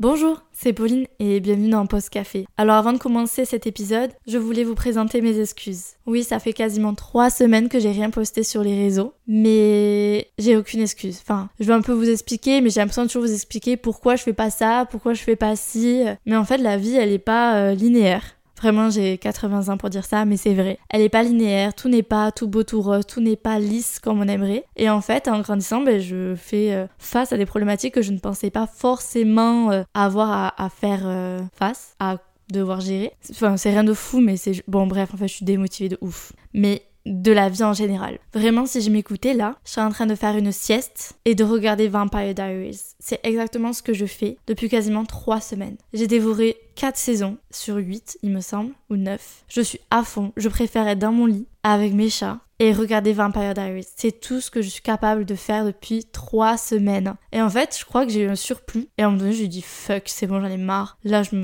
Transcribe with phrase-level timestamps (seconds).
[0.00, 2.48] Bonjour, c'est Pauline et bienvenue dans Post Café.
[2.56, 5.90] Alors avant de commencer cet épisode, je voulais vous présenter mes excuses.
[6.04, 10.56] Oui, ça fait quasiment trois semaines que j'ai rien posté sur les réseaux, mais j'ai
[10.56, 11.20] aucune excuse.
[11.22, 14.16] Enfin, je vais un peu vous expliquer, mais j'ai l'impression de toujours vous expliquer pourquoi
[14.16, 16.02] je fais pas ça, pourquoi je fais pas ci.
[16.26, 18.34] Mais en fait, la vie, elle est pas euh, linéaire.
[18.64, 20.78] Vraiment, j'ai 80 ans pour dire ça, mais c'est vrai.
[20.88, 23.98] Elle est pas linéaire, tout n'est pas tout beau, tout rose, tout n'est pas lisse
[23.98, 24.64] comme on aimerait.
[24.76, 28.10] Et en fait, en grandissant, ben, je fais euh, face à des problématiques que je
[28.10, 32.16] ne pensais pas forcément euh, avoir à, faire euh, face, à
[32.50, 33.12] devoir gérer.
[33.32, 34.64] Enfin, c'est rien de fou, mais c'est...
[34.66, 36.32] Bon, bref, en fait, je suis démotivée de ouf.
[36.54, 38.18] Mais de la vie en général.
[38.32, 41.44] Vraiment, si je m'écoutais là, je serais en train de faire une sieste et de
[41.44, 42.80] regarder Vampire Diaries.
[42.98, 45.76] C'est exactement ce que je fais depuis quasiment 3 semaines.
[45.92, 49.44] J'ai dévoré 4 saisons sur 8, il me semble, ou 9.
[49.48, 50.32] Je suis à fond.
[50.36, 53.86] Je préfère être dans mon lit avec mes chats et regarder Vampire Diaries.
[53.96, 57.14] C'est tout ce que je suis capable de faire depuis 3 semaines.
[57.32, 58.88] Et en fait, je crois que j'ai eu un surplus.
[58.96, 60.98] Et à un moment donné, je lui dis fuck, c'est bon, j'en ai marre.
[61.04, 61.36] Là, je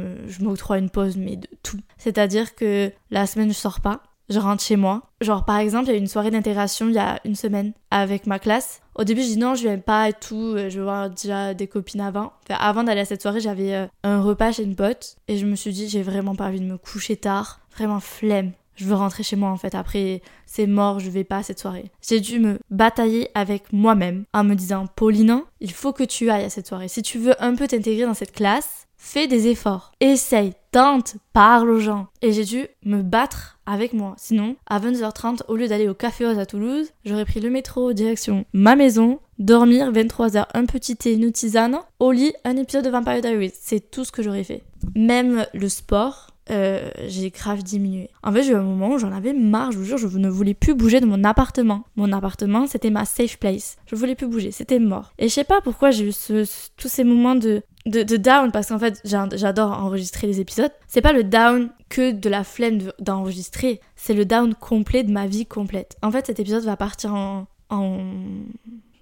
[0.42, 1.80] m'octroie je une pause, mais de tout.
[1.98, 5.03] C'est-à-dire que la semaine, je sors pas je rentre chez moi.
[5.20, 7.73] Genre, par exemple, il y a eu une soirée d'intégration il y a une semaine
[7.91, 8.81] avec ma classe.
[8.95, 10.55] Au début, je dis non, je viens pas et tout.
[10.56, 12.33] Euh, je vais voir déjà des copines avant.
[12.45, 15.17] Enfin, avant d'aller à cette soirée, j'avais euh, un repas chez une pote.
[15.28, 17.61] Et je me suis dit, j'ai vraiment pas envie de me coucher tard.
[17.75, 18.53] Vraiment flemme.
[18.77, 19.75] Je veux rentrer chez moi en fait.
[19.75, 21.91] Après, c'est mort, je vais pas à cette soirée.
[22.01, 26.45] J'ai dû me batailler avec moi-même en me disant, Pauline, il faut que tu ailles
[26.45, 26.89] à cette soirée.
[26.89, 29.92] Si tu veux un peu t'intégrer dans cette classe, fais des efforts.
[30.01, 32.09] Essaye, tente, parle aux gens.
[32.23, 34.15] Et j'ai dû me battre avec moi.
[34.19, 37.93] Sinon, à 22h30, au lieu d'aller au Café Oz à Toulouse, j'aurais pris le métro
[37.93, 42.91] direction ma maison, dormir 23h, un petit thé, une tisane, au lit, un épisode de
[42.91, 43.53] Vampire Diaries.
[43.55, 44.63] C'est tout ce que j'aurais fait.
[44.95, 48.11] Même le sport, euh, j'ai grave diminué.
[48.25, 50.29] En fait, j'ai eu un moment où j'en avais marre, je vous jure, je ne
[50.29, 51.85] voulais plus bouger de mon appartement.
[51.95, 53.77] Mon appartement, c'était ma safe place.
[53.87, 55.13] Je voulais plus bouger, c'était mort.
[55.19, 56.13] Et je sais pas pourquoi j'ai eu
[56.77, 60.70] tous ces moments de, de, down, parce qu'en fait, j'adore enregistrer des épisodes.
[60.86, 65.27] C'est pas le down que de la flemme d'enregistrer, c'est le down complet de ma
[65.27, 65.96] vie complète.
[66.02, 67.98] En fait, cet épisode va partir en, en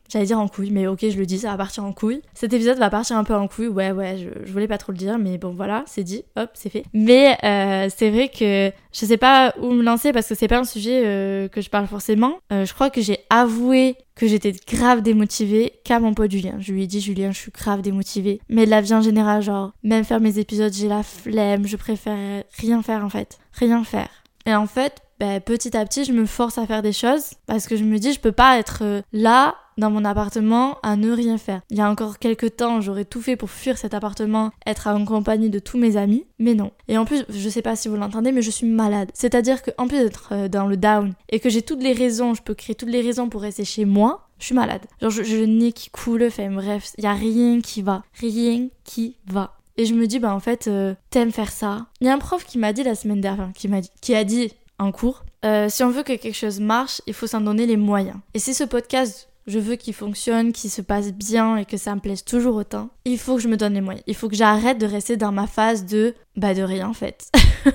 [0.08, 2.22] J'allais dire en couille, mais ok, je le dis, ça va partir en couille.
[2.32, 4.98] Cet épisode va partir un peu en couille, ouais, ouais, je, voulais pas trop le
[4.98, 6.84] dire, mais bon, voilà, c'est dit, hop, c'est fait.
[6.94, 10.58] Mais euh, c'est vrai que je sais pas où me lancer parce que c'est pas
[10.58, 12.38] un sujet euh, que je parle forcément.
[12.52, 16.56] Euh, je crois que j'ai avoué que j'étais grave démotivée qu'à mon pote Julien.
[16.58, 18.40] Je lui ai dit, Julien, je suis grave démotivée.
[18.48, 21.76] Mais de la vie en général, genre, même faire mes épisodes, j'ai la flemme, je
[21.76, 23.38] préfère rien faire en fait.
[23.52, 24.08] Rien faire.
[24.48, 27.66] Et en fait, ben, petit à petit, je me force à faire des choses parce
[27.66, 31.12] que je me dis, je peux pas être euh, là dans mon appartement à ne
[31.12, 31.60] rien faire.
[31.68, 35.04] Il y a encore quelques temps, j'aurais tout fait pour fuir cet appartement, être en
[35.04, 36.70] compagnie de tous mes amis, mais non.
[36.88, 39.10] Et en plus, je sais pas si vous l'entendez, mais je suis malade.
[39.12, 42.40] C'est-à-dire qu'en plus d'être euh, dans le down et que j'ai toutes les raisons, je
[42.40, 44.86] peux créer toutes les raisons pour rester chez moi, je suis malade.
[45.02, 48.02] Genre, je, le nez qui coule, enfin bref, il y a rien qui va.
[48.18, 49.57] Rien qui va.
[49.78, 51.86] Et je me dis, bah en fait, euh, t'aimes faire ça.
[52.00, 54.14] Il y a un prof qui m'a dit la semaine dernière, qui m'a dit, qui
[54.14, 55.24] a dit, en cours.
[55.44, 58.16] Euh, si on veut que quelque chose marche, il faut s'en donner les moyens.
[58.34, 61.94] Et si ce podcast, je veux qu'il fonctionne, qu'il se passe bien et que ça
[61.94, 64.02] me plaise toujours autant, il faut que je me donne les moyens.
[64.08, 67.30] Il faut que j'arrête de rester dans ma phase de bah de rien en fait.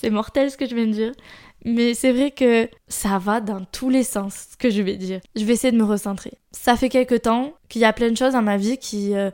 [0.00, 1.12] c'est mortel ce que je viens de dire.
[1.64, 5.20] Mais c'est vrai que ça va dans tous les sens ce que je vais dire.
[5.34, 6.32] Je vais essayer de me recentrer.
[6.50, 9.30] Ça fait quelque temps qu'il y a plein de choses dans ma vie qui euh,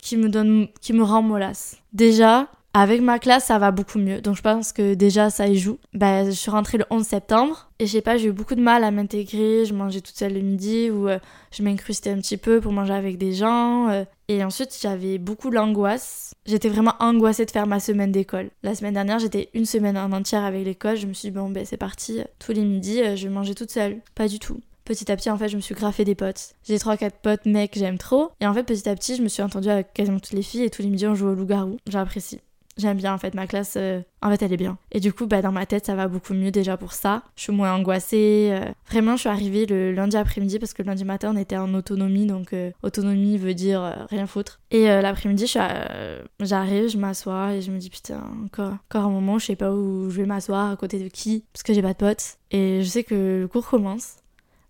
[0.00, 1.78] qui me donnent qui me rend mollasse.
[1.92, 4.20] Déjà, avec ma classe, ça va beaucoup mieux.
[4.20, 5.78] Donc je pense que déjà ça y joue.
[5.92, 8.60] Bah, je suis rentrée le 11 septembre et je sais pas, j'ai eu beaucoup de
[8.60, 9.64] mal à m'intégrer.
[9.64, 11.18] Je mangeais toute seule le midi ou euh,
[11.50, 13.88] je m'incrustais un petit peu pour manger avec des gens.
[13.88, 14.04] Euh.
[14.28, 16.32] et ensuite, j'avais beaucoup d'angoisse.
[16.46, 18.50] J'étais vraiment angoissée de faire ma semaine d'école.
[18.62, 20.96] La semaine dernière, j'étais une semaine en entière avec l'école.
[20.96, 22.20] Je me suis dit, bon, ben c'est parti.
[22.38, 24.00] Tous les midis, euh, je vais manger toute seule.
[24.14, 26.54] Pas du tout petit à petit, en fait, je me suis graffé des potes.
[26.64, 28.32] J'ai 3-4 potes mecs j'aime trop.
[28.40, 30.64] Et en fait, petit à petit, je me suis entendue avec quasiment toutes les filles
[30.64, 31.76] et tous les midis, on joue au loup-garou.
[31.86, 32.40] J'apprécie.
[32.76, 34.78] J'aime bien en fait ma classe, euh, en fait elle est bien.
[34.90, 37.24] Et du coup bah dans ma tête ça va beaucoup mieux déjà pour ça.
[37.36, 38.50] Je suis moins angoissée.
[38.52, 38.70] Euh.
[38.88, 41.74] Vraiment je suis arrivée le lundi après-midi parce que le lundi matin on était en
[41.74, 44.60] autonomie donc euh, autonomie veut dire rien foutre.
[44.70, 49.46] Et l'après-midi j'arrive, je m'assois et je me dis putain encore, encore un moment je
[49.46, 51.98] sais pas où je vais m'asseoir à côté de qui parce que j'ai pas de
[51.98, 52.36] potes.
[52.52, 54.19] Et je sais que le cours commence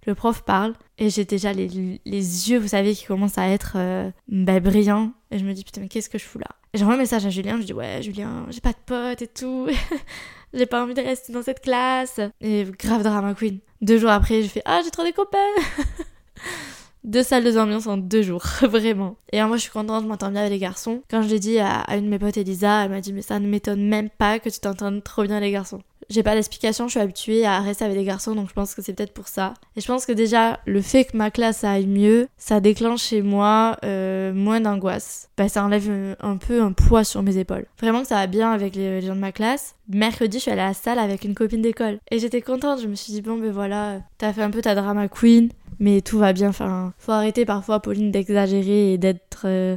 [0.06, 3.76] le prof parle et j'ai déjà les, yeux, vous savez, qui commencent à être
[4.28, 5.12] bah, brillants.
[5.30, 6.46] Et je me dis, putain, mais qu'est-ce que je fous là?
[6.72, 9.66] J'envoie un message à Julien, je dis ouais Julien, j'ai pas de potes et tout,
[10.54, 12.20] j'ai pas envie de rester dans cette classe.
[12.40, 13.58] Et grave drama queen.
[13.80, 15.38] Deux jours après, je fais ah j'ai trop des copains.
[17.04, 19.16] deux salles de ambiance en deux jours, vraiment.
[19.32, 21.02] Et moi je suis contente, je m'entends bien avec les garçons.
[21.10, 23.40] Quand je l'ai dit à, une de mes potes Elisa, elle m'a dit mais ça
[23.40, 25.82] ne m'étonne même pas que tu t'entendes trop bien les garçons.
[26.10, 28.82] J'ai pas d'explication, je suis habituée à rester avec des garçons, donc je pense que
[28.82, 29.54] c'est peut-être pour ça.
[29.76, 33.22] Et je pense que déjà, le fait que ma classe aille mieux, ça déclenche chez
[33.22, 35.30] moi euh, moins d'angoisse.
[35.38, 37.66] Bah, ça enlève un, peu un poids sur mes épaules.
[37.80, 39.76] Vraiment que ça va bien avec les, gens de ma classe.
[39.88, 41.98] Mercredi, je suis allée à la salle avec une copine d'école.
[42.10, 44.74] Et j'étais contente, je me suis dit, bon, ben voilà, t'as fait un peu ta
[44.74, 46.48] drama queen, mais tout va bien.
[46.48, 49.42] Enfin, faut arrêter parfois, Pauline, d'exagérer et d'être.
[49.44, 49.76] Euh,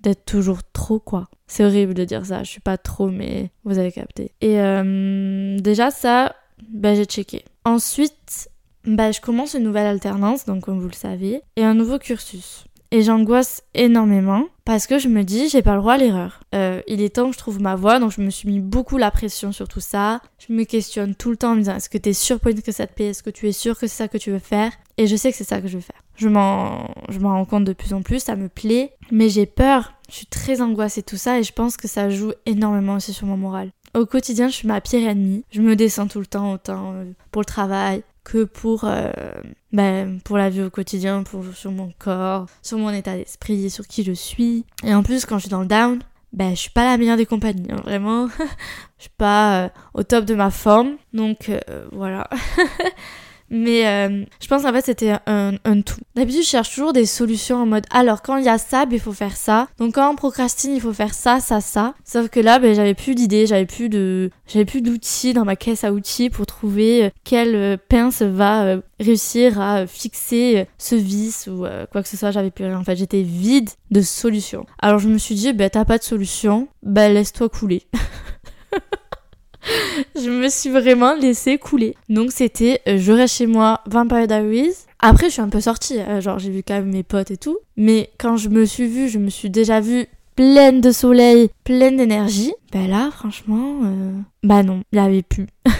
[0.00, 1.28] d'être toujours trop, quoi.
[1.46, 4.32] C'est horrible de dire ça, je suis pas trop, mais vous avez capté.
[4.40, 6.34] Et euh, déjà, ça,
[6.70, 7.44] bah, j'ai checké.
[7.64, 8.48] Ensuite,
[8.86, 12.64] bah, je commence une nouvelle alternance, donc comme vous le savez, et un nouveau cursus.
[12.90, 16.40] Et j'angoisse énormément parce que je me dis, j'ai pas le droit à l'erreur.
[16.54, 18.98] Euh, il est temps que je trouve ma voie, donc je me suis mis beaucoup
[18.98, 20.20] la pression sur tout ça.
[20.38, 22.86] Je me questionne tout le temps en me disant, est-ce que t'es sûr que ça
[22.86, 24.70] te plaît Est-ce que tu es sûr que c'est ça que tu veux faire?
[24.96, 26.00] Et je sais que c'est ça que je veux faire.
[26.14, 29.46] Je m'en, je m'en rends compte de plus en plus, ça me plaît, mais j'ai
[29.46, 29.94] peur.
[30.14, 33.26] Je suis très angoissée tout ça et je pense que ça joue énormément aussi sur
[33.26, 33.72] mon moral.
[33.94, 35.42] Au quotidien, je suis ma pire ennemie.
[35.50, 39.10] Je me descends tout le temps, autant euh, pour le travail que pour, euh,
[39.72, 43.88] ben, pour la vie au quotidien, pour, sur mon corps, sur mon état d'esprit, sur
[43.88, 44.64] qui je suis.
[44.84, 45.98] Et en plus, quand je suis dans le down,
[46.32, 48.28] ben, je suis pas la meilleure des compagnies, hein, vraiment.
[48.98, 50.94] je suis pas euh, au top de ma forme.
[51.12, 51.50] Donc
[51.90, 52.30] voilà.
[53.50, 56.00] Mais euh, je pense en fait c'était un, un, tout.
[56.14, 58.96] D'habitude je cherche toujours des solutions en mode alors quand il y a ça, ben,
[58.96, 59.68] il faut faire ça.
[59.78, 61.94] Donc quand on procrastine, il faut faire ça, ça, ça.
[62.04, 65.56] Sauf que là, ben, j'avais plus d'idées, j'avais plus de, j'avais plus d'outils dans ma
[65.56, 71.48] caisse à outils pour trouver euh, quelle euh, pince va réussir à fixer ce vice
[71.48, 72.30] ou quoi que ce soit.
[72.30, 72.78] J'avais plus rien.
[72.78, 74.66] En fait, j'étais vide de solutions.
[74.78, 77.86] Alors je me suis dit, ben t'as pas de solution, ben laisse-toi couler.
[80.16, 81.94] je me suis vraiment laissée couler.
[82.08, 84.74] Donc c'était euh, je reste chez moi, Vampire Diaries.
[85.00, 87.36] Après je suis un peu sortie, euh, genre j'ai vu quand même mes potes et
[87.36, 87.58] tout.
[87.76, 91.96] Mais quand je me suis vue, je me suis déjà vue pleine de soleil, pleine
[91.96, 92.52] d'énergie.
[92.72, 95.46] Ben là, franchement, euh, bah non, il y avait plus.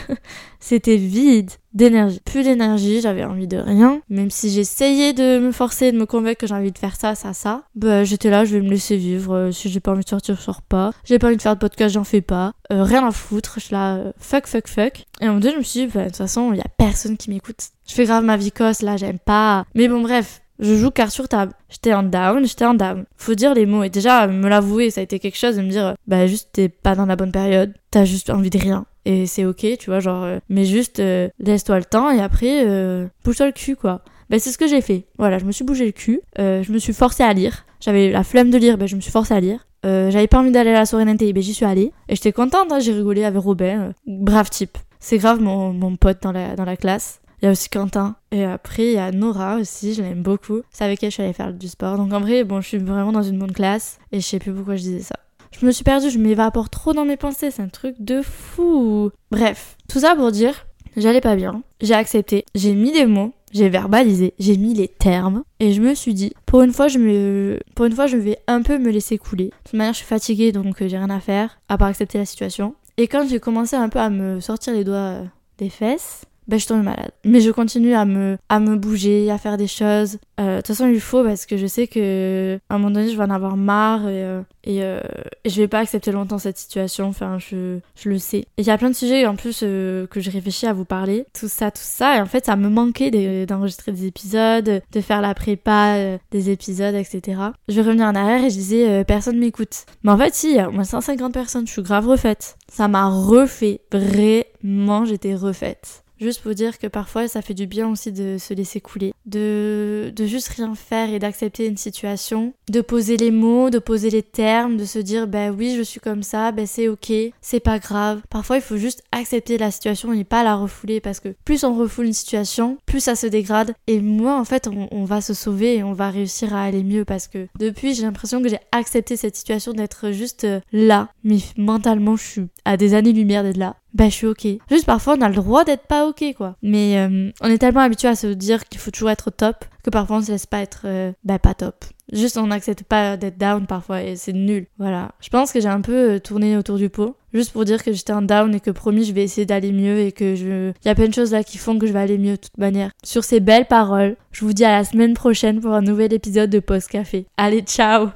[0.60, 2.20] C'était vide d'énergie.
[2.24, 4.00] Plus d'énergie, j'avais envie de rien.
[4.08, 7.14] Même si j'essayais de me forcer, de me convaincre que j'ai envie de faire ça,
[7.14, 7.64] ça, ça.
[7.74, 9.34] Bah j'étais là, je vais me laisser vivre.
[9.34, 10.92] Euh, si j'ai pas envie de sortir, je sors pas.
[11.04, 12.52] J'ai pas envie de faire de podcast, j'en fais pas.
[12.72, 13.54] Euh, rien à foutre.
[13.56, 15.04] Je suis là, fuck, fuck, fuck.
[15.20, 17.16] Et en moment je me suis dit, bah, de toute façon, il y a personne
[17.16, 17.58] qui m'écoute.
[17.88, 19.66] Je fais grave ma vie cosse, là, j'aime pas.
[19.74, 21.52] Mais bon, bref, je joue carte sur table.
[21.68, 23.04] J'étais en down, j'étais en down.
[23.16, 23.82] Faut dire les mots.
[23.82, 26.68] Et déjà, me l'avouer, ça a été quelque chose de me dire, bah juste t'es
[26.68, 27.72] pas dans la bonne période.
[27.90, 28.86] T'as juste envie de rien.
[29.04, 32.64] Et c'est ok, tu vois, genre, euh, mais juste euh, laisse-toi le temps et après,
[32.66, 34.00] euh, bouge-toi le cul, quoi.
[34.30, 35.04] Bah c'est ce que j'ai fait.
[35.18, 36.20] Voilà, je me suis bougé le cul.
[36.38, 37.66] je me suis forcée à lire.
[37.80, 39.66] J'avais la flemme de lire, bah je me suis forcée à lire.
[39.84, 41.92] J'avais pas envie d'aller à la soirée d'inté, bah j'y suis allée.
[42.08, 43.92] Et j'étais contente, hein, j'ai rigolé avec Robin.
[44.06, 44.78] brave type.
[44.98, 47.20] C'est grave mon, mon pote dans la, dans la classe.
[47.44, 48.16] Il y a aussi Quentin.
[48.30, 50.62] Et après, il y a Nora aussi, je l'aime beaucoup.
[50.70, 51.98] C'est avec elle que je suis allée faire du sport.
[51.98, 53.98] Donc en vrai, bon, je suis vraiment dans une bonne classe.
[54.12, 55.16] Et je sais plus pourquoi je disais ça.
[55.50, 59.10] Je me suis perdue, je m'évapore trop dans mes pensées, c'est un truc de fou.
[59.30, 61.62] Bref, tout ça pour dire, j'allais pas bien.
[61.82, 65.94] J'ai accepté, j'ai mis des mots, j'ai verbalisé, j'ai mis les termes et je me
[65.94, 68.90] suis dit pour une fois je me pour une fois je vais un peu me
[68.90, 69.48] laisser couler.
[69.48, 72.16] De toute manière, je suis fatiguée donc euh, j'ai rien à faire à part accepter
[72.16, 72.74] la situation.
[72.96, 75.24] Et quand j'ai commencé un peu à me sortir les doigts euh,
[75.58, 77.12] des fesses, ben je tombe malade.
[77.24, 80.18] Mais je continue à me, à me bouger, à faire des choses.
[80.40, 83.10] Euh, de toute façon, il faut parce que je sais que à un moment donné,
[83.10, 85.00] je vais en avoir marre et, euh, et, euh,
[85.44, 87.06] je vais pas accepter longtemps cette situation.
[87.06, 88.38] Enfin, je, je le sais.
[88.38, 91.26] Et il y a plein de sujets en plus que je réfléchis à vous parler.
[91.38, 92.16] Tout ça, tout ça.
[92.16, 96.94] Et en fait, ça me manquait d'enregistrer des épisodes, de faire la prépa des épisodes,
[96.94, 97.40] etc.
[97.68, 99.86] Je vais revenir en arrière et je disais, personne m'écoute.
[100.02, 101.66] Mais en fait, si, il y a au moins 150 personnes.
[101.66, 102.56] Je suis grave refaite.
[102.68, 103.80] Ça m'a refait.
[103.92, 106.03] Vraiment, j'étais refaite.
[106.24, 110.10] Juste pour dire que parfois ça fait du bien aussi de se laisser couler, de,
[110.16, 114.22] de juste rien faire et d'accepter une situation, de poser les mots, de poser les
[114.22, 117.12] termes, de se dire bah oui je suis comme ça, bah c'est ok,
[117.42, 118.22] c'est pas grave.
[118.30, 121.74] Parfois il faut juste accepter la situation et pas la refouler parce que plus on
[121.74, 123.74] refoule une situation, plus ça se dégrade.
[123.86, 126.84] Et moins en fait on, on va se sauver et on va réussir à aller
[126.84, 131.40] mieux parce que depuis j'ai l'impression que j'ai accepté cette situation d'être juste là, mais
[131.58, 134.46] mentalement je suis à des années-lumière d'être là bah je suis ok.
[134.70, 136.56] Juste parfois on a le droit d'être pas ok quoi.
[136.62, 139.90] Mais euh, on est tellement habitué à se dire qu'il faut toujours être top que
[139.90, 141.84] parfois on se laisse pas être euh, bah pas top.
[142.12, 144.66] Juste on n'accepte pas d'être down parfois et c'est nul.
[144.78, 145.12] Voilà.
[145.20, 147.16] Je pense que j'ai un peu euh, tourné autour du pot.
[147.32, 150.00] Juste pour dire que j'étais en down et que promis je vais essayer d'aller mieux
[150.00, 150.72] et que je...
[150.84, 152.58] Y a plein de choses là qui font que je vais aller mieux de toute
[152.58, 152.90] manière.
[153.02, 156.50] Sur ces belles paroles, je vous dis à la semaine prochaine pour un nouvel épisode
[156.50, 157.26] de Post Café.
[157.36, 158.10] Allez, ciao